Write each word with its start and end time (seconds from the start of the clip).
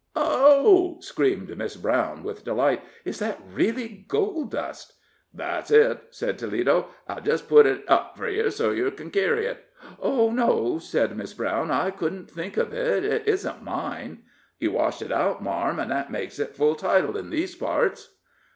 "Oh!" 0.15 0.97
screamed 0.99 1.55
Miss 1.55 1.75
Brown, 1.77 2.23
with 2.23 2.43
delight; 2.43 2.81
"is 3.05 3.19
that 3.19 3.39
really 3.53 4.03
gold 4.07 4.49
dust?" 4.49 4.93
"That's 5.31 5.69
it," 5.69 6.01
said 6.09 6.39
Toledo. 6.39 6.87
"I'll 7.07 7.21
jest 7.21 7.47
put 7.47 7.67
it 7.67 7.83
up 7.87 8.17
fur 8.17 8.29
yer, 8.29 8.49
so 8.49 8.71
yer 8.71 8.89
ken 8.89 9.11
kerry 9.11 9.45
it." 9.45 9.63
"Oh, 9.99 10.31
no," 10.31 10.79
said 10.79 11.15
Miss 11.15 11.35
Brown, 11.35 11.69
"I 11.69 11.91
couldn't 11.91 12.31
think 12.31 12.57
of 12.57 12.73
it 12.73 13.05
it 13.05 13.27
isn't 13.27 13.61
mine." 13.61 14.23
"You 14.57 14.71
washed 14.71 15.03
it 15.03 15.11
out, 15.11 15.43
marm, 15.43 15.79
an' 15.79 15.89
that 15.89 16.09
makes 16.11 16.39
a 16.39 16.47
full 16.47 16.73
title 16.73 17.15
in 17.15 17.29
these 17.29 17.53
parts." 17.55 18.09